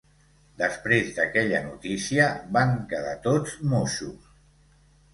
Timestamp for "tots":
3.31-3.57